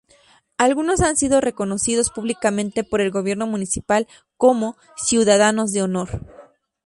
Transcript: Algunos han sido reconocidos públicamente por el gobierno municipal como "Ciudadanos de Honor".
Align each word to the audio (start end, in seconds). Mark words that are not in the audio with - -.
Algunos 0.57 0.99
han 1.01 1.15
sido 1.15 1.41
reconocidos 1.41 2.09
públicamente 2.09 2.83
por 2.83 3.01
el 3.01 3.11
gobierno 3.11 3.45
municipal 3.45 4.07
como 4.35 4.75
"Ciudadanos 4.95 5.73
de 5.73 5.83
Honor". 5.83 6.25